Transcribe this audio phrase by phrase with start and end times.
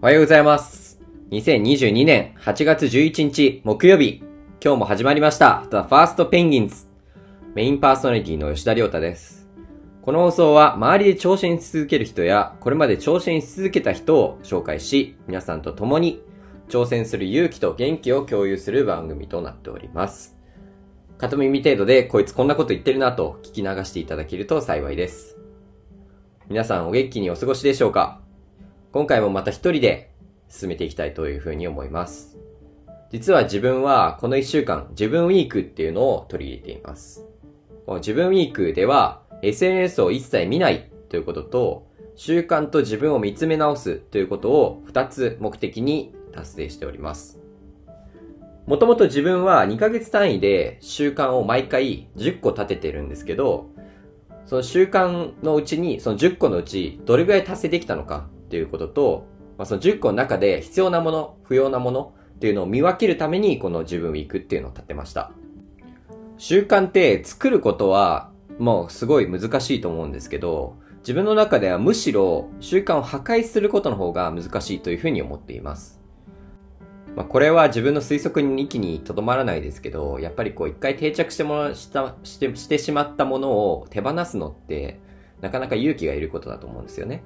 [0.00, 1.00] おはようございます。
[1.32, 4.22] 2022年8月11日木曜日、
[4.64, 5.64] 今日も始まりました。
[5.72, 6.86] The First Penguins。
[7.56, 9.48] メインパーソナリティの吉田亮太です。
[10.02, 16.22] この放送は周りで挑戦し続ける人や、これまで挑戦し続けた人を紹介し、皆さんと共に
[16.68, 20.38] 挑戦する勇気と元気を共有する番組となっております。
[21.18, 25.38] 片耳程度でこいつこんなこと言ってるなと聞き流していただけると幸いです。
[26.48, 28.20] 皆さんお元気にお過ごしでしょうか？
[28.90, 30.10] 今回もまた一人で
[30.48, 32.38] 進めていきたいというふうに思います。
[33.10, 37.26] 実は自分はこの一週間、自分ウィークっていうのを取り入れています。
[37.84, 47.38] この自分ウィークでは SNS を一切見ないということと、習慣と自分を見つめ直すということを二つ目的に達成しております。
[48.66, 53.68] もともと自分は2ヶ月単位で習慣を毎回10個立ててるんですけど、
[54.46, 59.26] その習慣のうちに、その10個のうちどれぐらい達成できたのかっていうことと、
[59.58, 65.32] まあ、その10個の中で必要なもの、不要なものっていうのを見分けるためにこの自分ウィークっていうのを立てました。
[66.38, 76.00] 習慣って作ることはもうすごい難しいと思うんですけど、自分の中ではむしろ習慣を破壊することの方が難しいというふうに思っています。
[77.16, 85.00] まあ、これは自分の推測に一気にとどまらないですけど、やっぱりこう一回定着してもらしたしてしてしまったものを手放すのって、
[85.40, 87.24] なかなか勇気がいることだと思うんですよね。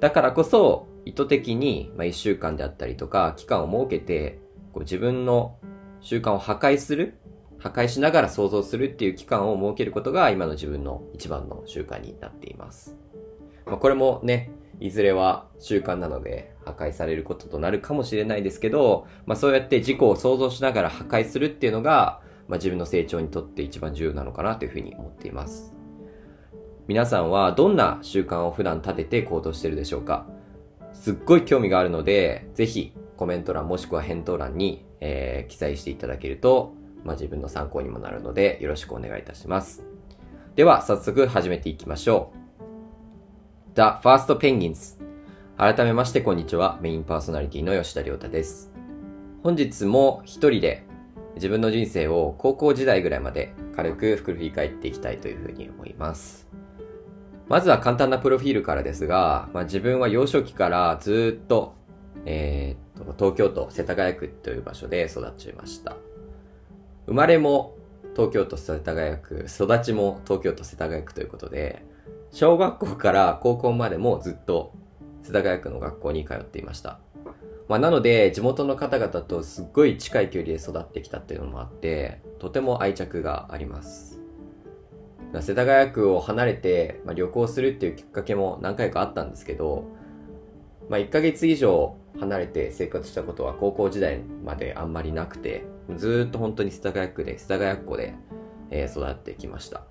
[0.00, 4.38] だからこそ、意図的に、まあ、一週間であったりとか、期間を設けて、
[4.72, 5.58] こう自分の
[6.00, 7.18] 習慣を破壊する
[7.58, 12.96] 破壊しながら想像するっていう期間を設けることが今の自分の一番の習慣になっています。
[13.66, 25.79] まあ、これもね、いずれは習慣なので破壊されることとなるかもしれないですけど、まあそうやって自己を想像しながら破壊するっていうのが、まあ自分の成長にとって一番重要なのかなというふうに思っています。
[26.90, 30.26] 皆さんはどんな習慣を普段立てて行動してるでしょうか？
[30.92, 39.84] すっごい興味があるので、ぜひコメント欄もしくは返答欄に、えー記載していただけると、まあ自分の参考にもなるのでよろしくお願いいたします。
[40.56, 43.76] では早速始めていきましょう。
[43.76, 44.98] The First Penguins
[45.56, 46.80] 改めましてこんにちは。
[46.82, 48.72] メインパーソナリティの吉田亮太です。
[49.44, 50.82] 本日も一人で
[51.36, 56.48] 自分の人生を高校時代ぐらいまで軽く振り返っていきたいというふうに思います。
[57.50, 61.74] まずは簡単なプロフィールからですが、まあ、自分は幼少期からずっと、
[62.24, 65.96] えーっと、東京都世田谷区という場所で育ちました。
[67.06, 67.74] 生まれも
[68.14, 71.84] 東京都世田谷区、育ちも東京都世田谷区ということで、
[72.30, 74.72] 小学校から高校までもずっと
[75.24, 77.00] 世田谷区の学校に通っていました。
[77.68, 84.19] まあ、なので、地元の方々とすっごい近い距離で育ってきたっていうのもあって、とても愛着があります。
[85.40, 89.84] 世田谷区を離れて、まあ、旅行するっていうきっかけも何回かあったんですけど、
[90.88, 95.64] まあ、1ヶ月以上離れて生活したことは高校時代まであんまりなくて、
[95.96, 98.14] ずっと本当に世田谷区で、世田谷っ子で、
[98.70, 99.82] えー育ってきました。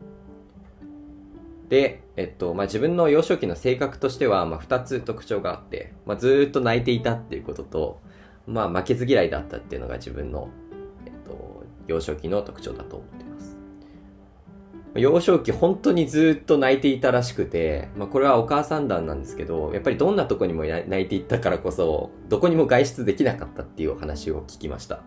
[1.69, 8.01] で、えっと、まあ、自分の幼少期の性格としては、まあ、二つ特徴があって、まあ、ずっと泣いていたっていうことと、
[8.47, 10.49] まあ、負けず嫌いだったっていうのが自分の、
[11.05, 13.28] えっと、幼少期の特徴だと思って。
[14.95, 25.01] 幼少期本当にずっと泣いていたらしくて、まあ、これはお母さん団なんですけど、やっぱりどんなとこにも泣いていったからこそ、どこにも外出できなかったっていうお話を聞きました。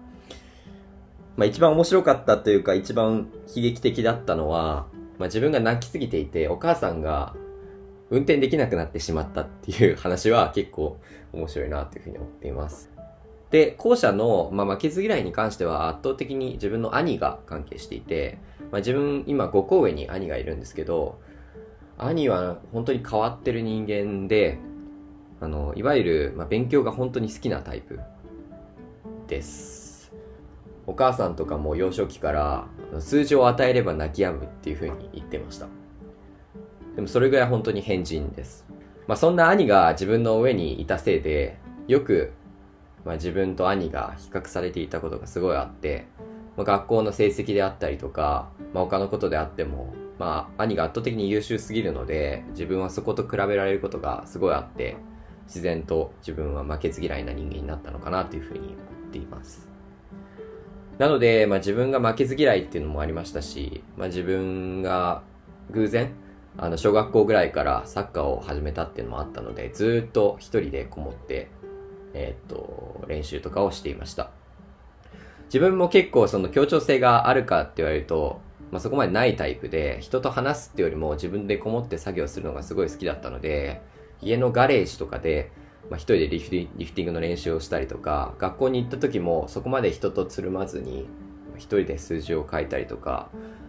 [1.36, 4.86] まあ、一番面白かったというか、一番悲劇的だったのは、
[5.18, 7.34] まあ、自分が泣きすぎていて、お母さんが
[8.10, 10.98] 運転できなくなってしまったっていう話は結構
[11.32, 12.90] 面白いなというふうに思っています。
[13.50, 18.38] で、後者の、まあ、負けず嫌いに関しては圧倒的に自分の兄が関係していて、
[18.72, 21.20] まあ、自分今5個上に兄がいるんですけど、
[21.98, 24.58] 兄は本当に変わってる人間で、
[25.40, 28.00] あの、いわゆる、まあ、勉強が本当に好きなタイプ
[29.28, 30.10] です。
[30.86, 32.66] お母さんとかも幼少期から
[32.98, 35.68] 数字を与えれば泣き止むっていう風に言ってました。
[36.96, 38.66] でもそれぐらい本当に変人です。
[39.06, 41.58] まあそんな兄が自分の上にいたせいで、
[41.88, 42.32] よく、
[43.04, 46.06] まあ、自分と兄が比較されていたことがすごいあって、
[46.56, 54.96] まあ、学校の成績であったりとか、まあ他のことであっても、まあ兄が圧倒的に優秀すぎるので、自分はそこと比べられることがすごいあって、
[55.46, 58.76] 自然と自分は負けず嫌いな人間になったのかなというふうに思っ
[59.10, 59.68] ています。
[60.98, 65.22] なので、まあ、自分が負けず嫌いっていうのもありましたし、まあ、自分が
[65.70, 66.12] 偶然、
[66.58, 71.50] あの、小学校ぐらいからサッカーを始めたっていうのもあったので、ずっと一人でこもって、
[72.14, 74.30] えーっと、練習とかをしていました。
[75.52, 78.40] 自分も結構その協調性があるかって言われると、
[78.70, 83.82] まあ、そこまでないタイプで、人と話すってよりも自分でこもって作業するのがすごい好きだったので、
[84.22, 85.52] 家のガレージとかで、
[85.90, 91.06] まあ、一人でリフリフティングの練習をしたりとか、学校に行った時もそこまで人とつるまずに、
[91.56, 93.28] 一人で数字を書いたりとか、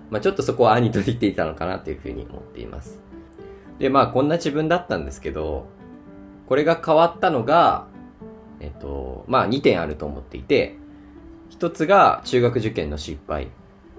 [0.09, 3.01] まあ、ちょっとそこは兄と似ていたのかなというふうに思っています。
[3.79, 5.67] で、まあこんな自分だったんですけど、
[6.47, 7.87] これが変わったのが、
[8.61, 10.77] えっと、まあ2点あると思っていて、
[11.53, 13.49] 一つが中学受験の失敗。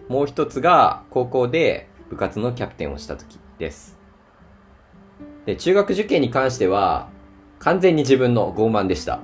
[0.08, 3.96] もう一つが高校で部活のキャプテンをした時です。
[5.46, 7.10] で、中学受験に関しては、
[7.60, 9.20] 完全に自分の傲慢でした。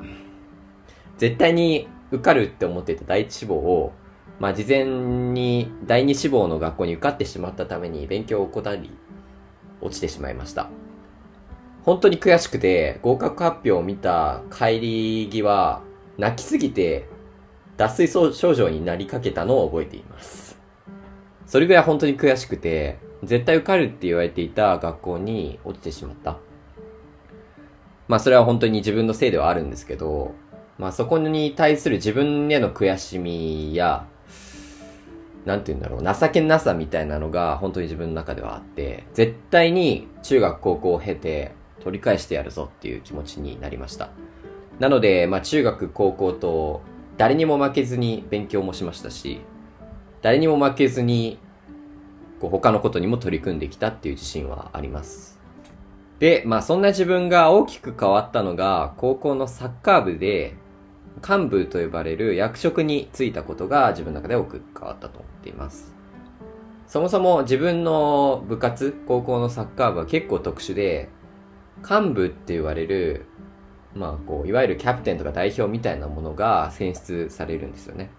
[1.19, 3.93] 絶対に受かるって思ってた第一志望を、
[4.38, 8.93] まあ事前に第二志望の学校に受かってしまったために勉強を怠り、
[9.81, 10.71] 落ちてしまいました。
[11.82, 15.82] 本当に悔しくて、合格発表を見た帰り際、
[16.17, 17.09] 泣きすぎて、
[17.81, 20.59] 脱水症状になりかけたのを覚えています。
[21.47, 26.37] それぐらい本当に悔しくて、絶対受かるって言われていた学校に落ちてしまった。
[28.06, 30.35] まあそれは本当に自分のせいではあるんですけど、
[30.77, 34.06] まあそこに対する自分への悔しみや、
[35.47, 44.11] なんて言うんだろう、情けなさみたいなのが本当に自分の中ではあって、絶対に中学高校を経て取り返してやるぞっていう気持ちになりました。
[44.79, 46.82] なので、まあ中学高校と
[47.20, 49.43] 誰にも負けずに勉強もしましたし、
[50.22, 51.38] 誰にも負けずに
[52.40, 55.38] こう他のことにも取り組んできたっていう自信はあります。
[56.19, 60.55] で、まあそんな自分が大きく変わったのが、高校のサッカー部で、
[61.17, 65.94] 幹部と呼ばれる役職に就いたことが自分の中で多く変わったと思っています。
[66.87, 71.11] そもそも自分の部活、高校のサッカー部は結構特殊で、
[71.87, 73.26] 幹部って言われる、
[73.94, 78.10] まあこう、いわゆるキャプテンとか代表みたいなものが選出されるんですよね。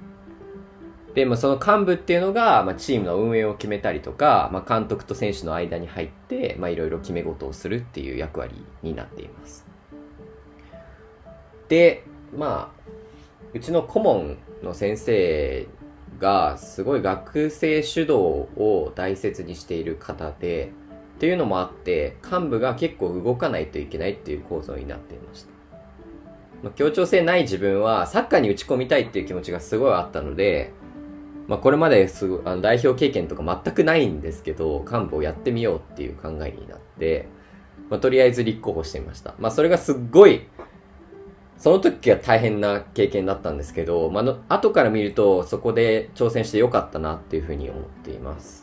[1.14, 9.66] で、まあ、その幹部っていうのが、まあ、チームの運営を決めたりとか、まあ、監督と選手の間に入って、まあ、いろいろ決め事をするっていう役割になっています。
[11.68, 12.04] で、
[12.36, 12.82] まあ、
[13.54, 15.68] うちの顧問の先生
[16.20, 20.72] が、すごい学生主導を大切にしている方で、
[21.16, 25.51] っていうのもあって、幹部が結構動かないといけないっていう構造になっていました。
[26.64, 30.72] まあ、協調性ない自分はサッカーに打ち込みたいっていう気持ちがすごいあったので、
[31.48, 37.28] まあ、これまですごあの代表経験とか全くないんですけど、幹部をやってみようっていう考えになって、
[37.90, 39.34] まあ、とりあえず立候補してみました。
[39.40, 40.48] まあ、それがすっごい、
[41.58, 48.61] その時は大変な経験だったんですけど、まあ、後から見るとそこで挑戦してよかったなっていうふうに思っています。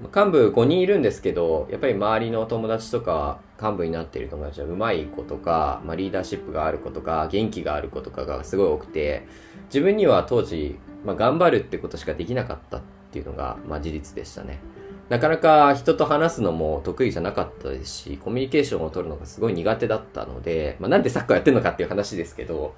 [0.00, 9.26] 幹部5人いるんですけど、やっぱり周りの友達とか幹部になっている友達は上手い子とか、まあ、リーダーシップがある子とか、元気がある子とかがすごい多くて、
[9.66, 12.80] 自分には当時まあ、頑張るってことしかできなかったっ
[13.12, 14.60] ていうのが、まあ、事実でしたね。
[15.08, 22.74] なかなか人と話すのも得意じゃなかったですし、コミュニケーションを取るのがすごい苦手だったので、まあ、なんでサッカーやってるのかっていう話ですけど、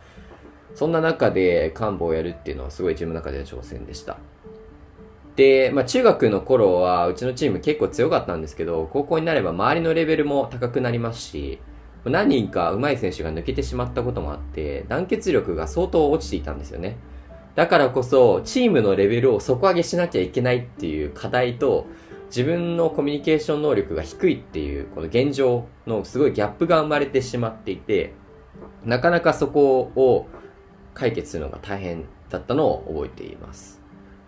[0.75, 4.19] そんな中で幹部をやるっていうのはすごい自分の中では挑戦でした。
[5.41, 11.61] で、まあ中学の頃はうちのチーム結構強かったんですけど、高校になれば周りのレベルも高くなりますし、
[12.05, 16.99] 何人か上手い選手が抜けてしまったこともあって、団結力が相当落ちていたんですよね。
[17.55, 21.87] だからこそ、チームのレベルを底上げしなきゃいけないっていう課題と、
[22.27, 28.13] 自分のコミュニケーション能力が低いっていう、この現状のすごいギャップが生まれてしまっていて、
[28.85, 30.27] なかなかそこを
[30.93, 33.80] 解決するのが大変だったのを覚えています。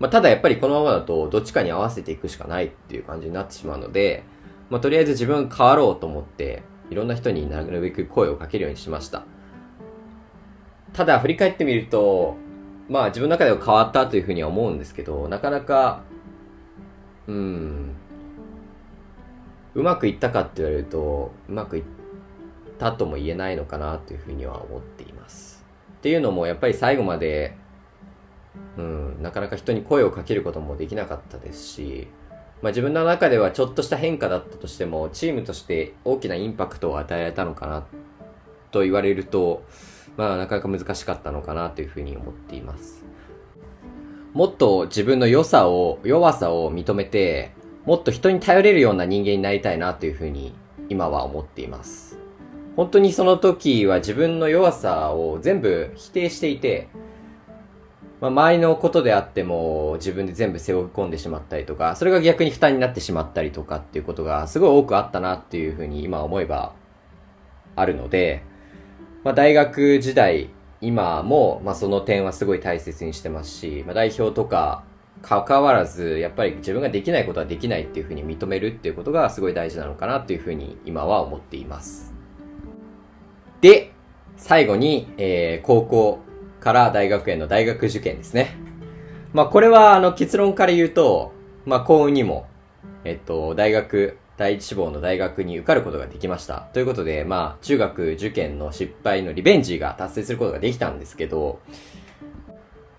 [0.02, 4.25] まあ、ただやっぱりこのままだとどっちかに合わせていくしかないっていう感じになってしまうので、
[4.68, 9.23] まあ、とりあえず自分変わろうと思って、いろんな人になるべく声をかけるようにしました。
[10.92, 12.35] ただ振り返ってみると、
[12.88, 16.02] まあ自分の中では変わったというふうには思うんですけど、なかなか、
[17.28, 17.94] うん、
[19.76, 21.85] うまくいったかって言われると、うまくいっ
[22.76, 25.64] たとも言えないのかなというふうには思っています。
[25.99, 27.56] っていうのも、やっぱり最後まで、
[28.76, 32.09] うん、なかなか人に声をかけることもできなかったですし、
[32.62, 37.87] まあ自分の中ではちょっとした変化だったとしても、チームとして大きなインパクトを与えられたのかな
[38.71, 39.64] と言われると、
[40.16, 43.04] まあなかなか難しかったのかなというふうに思っています。
[44.32, 47.52] もっと自分の良さを、弱さを認めて、
[47.85, 50.54] もっと人に頼れるような人間になりたいなというふうに
[50.88, 52.18] 今は思っています。
[52.76, 56.88] 本当にその時は自分の弱さを全部否定していて、
[58.23, 66.73] まあ、周りのことであっても自分で全部背負い込んでしまったりとか、それが逆に負担になってしまったりとかっていうことがすごい多くあったなっていうふうに今思えば
[67.75, 68.45] あるので、
[69.25, 70.50] まあ、大学時代、
[70.81, 74.85] 今も、まあ、その点はすごい大切にしてますし、まあ、代表とか、
[75.23, 82.14] 関わらず、やっぱり自分ができないことはできないっていうふうに認めるっていうことがすごい大事なのかなっていうふうに今は思っています。
[83.61, 83.93] で、
[84.37, 86.21] 最後に、えー、高校
[86.62, 88.57] から大学への大学受験ですね。
[89.33, 91.33] まあ、これは、あの、結論から言うと、
[91.64, 92.47] まあ、幸運にも、
[93.04, 96.69] えっと、大学、第一志望の大学に受かることができました。
[96.73, 101.61] ということで、まあ、中学受験の失敗のリベンジが達成することができたんですけど、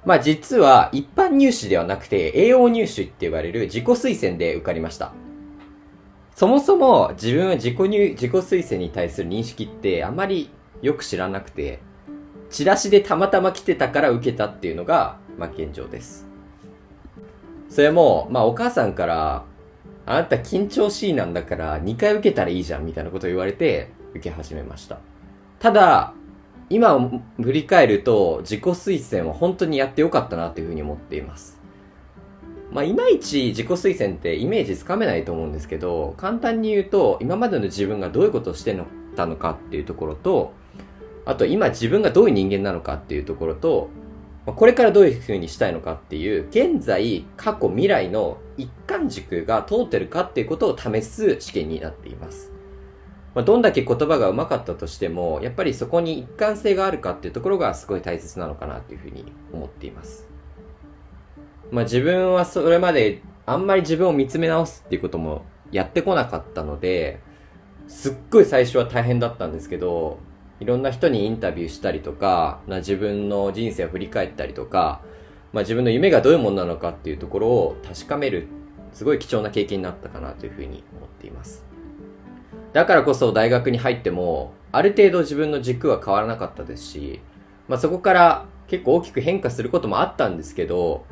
[0.05, 5.13] まあ実は一般入試ではなくて栄養入試って言われる自己推薦で受かりました。
[6.35, 10.49] そもそも自分は自己入、自己推薦に対する認識ってあまり
[10.81, 11.79] よく知らなくて、
[12.53, 16.27] チラシでたまたま来てたから受けたっていうのが、まあ現状です。
[17.67, 19.43] それも、まあお母さんから、
[20.05, 24.99] あなた緊張しいなんだから2回受けたらいいじゃんみたいなことを言われて受け始めました。
[25.57, 26.13] ただ、
[26.69, 27.09] 今
[27.41, 31.59] 振り返ると自己推薦は本当にやってよかったなというふうに思っています。
[32.71, 38.77] まあ、いまいち自己推薦ってイメージつかめないと思うんですけど、簡単に言うと、今までの自分がどういうことをして
[39.15, 40.53] たのかっていうところと、
[41.25, 43.89] あと今自分がどういう人間なのかっていうところと、
[44.45, 52.51] これからどういう風にしたいのかっていう、現在、過去、未来の一貫軸が通ってるかっていうことを試す試験になっています。
[53.35, 60.27] まあ、どんだけ言葉が上手かったとしても、やっぱりそこに一貫性があるかっていうところがすごい大切なのかなというふうに思っています。
[61.71, 67.21] まあ自分はそれまであんまり自分を見つめ直すっていうこともやってこなかったので、
[67.87, 70.19] すっごい最初は大変だったんですけど、
[70.63, 75.01] いろんな人にインタビューしたりとか、まあ、自分の人生を振り返ったりとか、
[75.51, 78.47] まあ自分の夢がどういうものなのかっていうところを確かめる、
[78.93, 81.65] すごい貴重な経験になったかなというふうに思っています。
[82.71, 87.19] だからこそ大学に入っても、ある程度自分の軸は変わらなかったですし、
[87.67, 91.03] まあそこから結構大きく変化することもあったんですけど、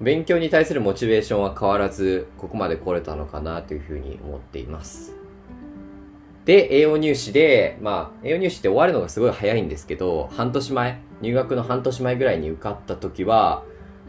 [0.00, 5.25] 勉強に対するモチベーションは変わらず、ここまで来れたのかなというふうに思っています。
[6.46, 13.64] で、栄養入試で、まあ、栄養入試って終わるのがすごい早いんですけど、半年前、入学の半年前ぐらいに受かった時は、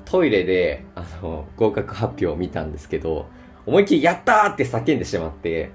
[0.06, 3.26] トイレで、あの、合格発表を見たんですけど、
[3.66, 5.72] 思いっきりやったーって叫んでしまって、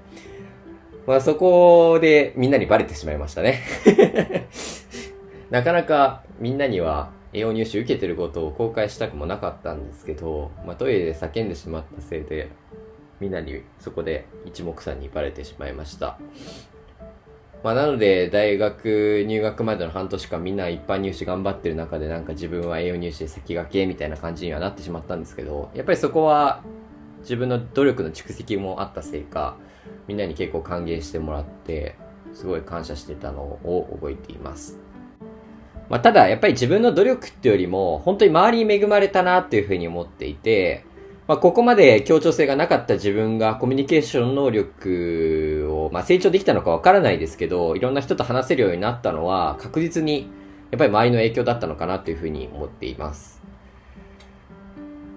[1.05, 3.61] まあそこでみんなにバレてしまいましたね。
[5.51, 12.49] なかなかみんなには栄養入試受けてることを公開したくもなかったんですけど、まあトイレで叫んでしまったせいで、
[13.23, 16.19] みんなにそこで一目散にバレてしまいました。
[17.63, 26.61] まあなので大学入学までの半年間みんな一般入試頑張ってる中でなんか自分は栄養入試で先駆けみたいな感じにはなってしまったんですけど、やっぱりそこは
[27.21, 29.55] 自分の努力の蓄積もあったせいか、
[30.09, 31.95] みんなに結構歓迎してもらって、
[32.33, 34.77] すごい感謝してたのを覚えています。
[35.89, 40.85] まあ、ただ、やっぱり自分の努力ってよりも、本当に周りに恵まれたなっていうふうに思っていて、
[41.25, 50.27] まあ、ここまで協調性がなかった自分がコミュニケーション能力を、まあ、成長できたのかわからないですけど、いろんな人と話せるようになったのは、確実に、
[50.71, 53.41] やっぱり周りの影響だったのかなというふうに思っています。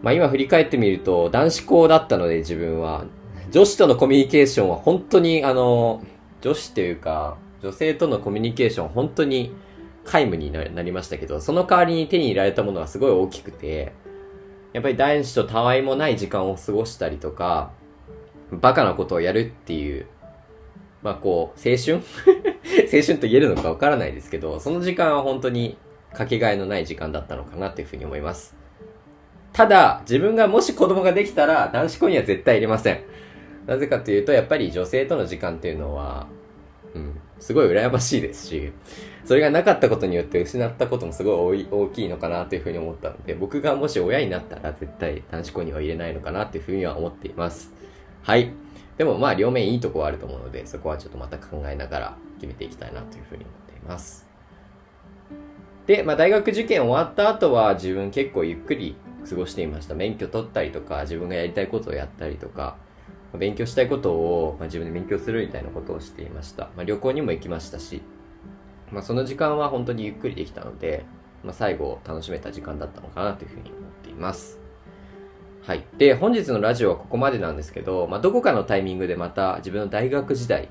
[0.03, 3.05] まあ、今振り返ってみると、男子校だったので自分は、
[3.51, 6.05] 女子とのコミュニケーションは本当に、あの、
[6.41, 9.53] 女子というか、女性とのコミュニケーション本当に
[10.05, 13.93] 皆無になりましたけど、その代わりに手に入れられたものはすごい大きくて、
[14.77, 17.71] やっぱり男子とたわいもない時間を過ごしたりとか、
[18.51, 20.05] バカなことをやるっていう、
[21.03, 22.03] まあこう、青春？
[22.93, 25.79] 青春と言えるのかわからないですけど、その時間は本当に
[26.13, 28.55] かけがえのない時間だったのかなっていうふうに思います。
[29.55, 33.01] ただ、自分がもし子供ができたら、男子校には絶対入れません。
[33.65, 36.27] なぜかというと、やっぱり女性との時間っていうのは、
[37.39, 38.73] すごい羨ましいですし、
[39.25, 47.73] それがなかったことによって失ったこともすごい大きいのかなというふうに思ったので、僕がもし親になったら絶対男子校には入れないのかなというふうには思っています。
[48.23, 48.53] はい。
[48.97, 54.27] でもまあ両面いいとこはあると思うので、そこはちょっとまた考えながら決めていきたいなというふうに思っています。
[55.87, 58.97] で、まあ大学受験終わった後は自分結構ゆっくり
[59.29, 59.95] 過ごしていました。
[59.95, 62.77] 免許取ったりとか、自分がやりたいことをやったりとか、
[63.35, 66.65] 勉強したいことを、まあ、自分で勉強するみたいなことをしていました。
[66.77, 68.03] まあ、旅行にも行きましたし、
[68.91, 71.05] まあ、その時間は本当にゆっくりできたので、
[71.45, 74.59] まあ、最後楽しめた時間だったのかなというふうに思っています。
[75.63, 75.85] はい。
[75.99, 80.69] で、本日のラジオはここまでなんですけど、まあ、どこかのタイミングでまた自分の大学時代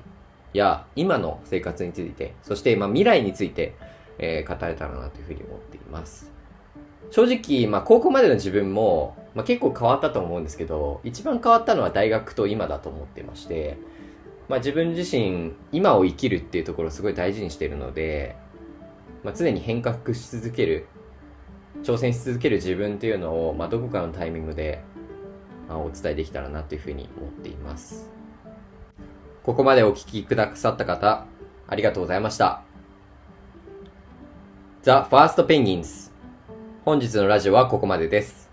[0.54, 3.74] や今の生活について、そしてま未来について、
[4.18, 6.35] えー、語れたらなというふうに思っています。
[7.10, 13.78] 正直、まあ、高校までの自分も、まあ、結構変わったと思うんですけど、一番変わったのは大学と今だと思ってまして、
[14.48, 18.36] まあ、自分自身、今を生きるっていうところをすごい大事にしてるので、
[19.24, 20.86] まあ、常に変革し続ける、
[21.82, 24.82] 挑戦し続ける自分っていうのを、まあ、どこかのタイミングで、
[25.68, 28.08] まあ、お伝えできたらなというふうに思っています。
[29.42, 31.26] ここまでお聞きくださった方、
[31.68, 32.62] ありがとうございました。
[34.82, 36.05] The First Penguins。
[36.86, 38.48] 本日のラジオはここまでです。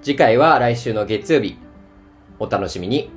[0.00, 1.58] 次回は来週の月曜日。
[2.38, 3.10] お楽しみに。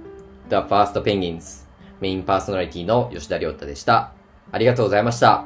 [0.49, 1.65] The First Penguins。
[2.01, 4.11] メインパーソナリティの吉田亮太でした。
[4.51, 5.45] ありがとうございました。